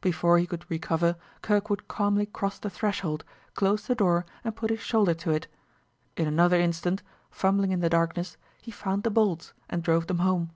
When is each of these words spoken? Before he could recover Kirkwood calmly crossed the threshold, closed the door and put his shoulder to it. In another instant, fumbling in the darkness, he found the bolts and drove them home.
Before 0.00 0.38
he 0.38 0.46
could 0.46 0.64
recover 0.70 1.16
Kirkwood 1.42 1.88
calmly 1.88 2.26
crossed 2.26 2.62
the 2.62 2.70
threshold, 2.70 3.24
closed 3.54 3.88
the 3.88 3.96
door 3.96 4.24
and 4.44 4.54
put 4.54 4.70
his 4.70 4.78
shoulder 4.78 5.12
to 5.14 5.32
it. 5.32 5.48
In 6.16 6.28
another 6.28 6.60
instant, 6.60 7.02
fumbling 7.32 7.72
in 7.72 7.80
the 7.80 7.90
darkness, 7.90 8.36
he 8.60 8.70
found 8.70 9.02
the 9.02 9.10
bolts 9.10 9.54
and 9.68 9.82
drove 9.82 10.06
them 10.06 10.20
home. 10.20 10.52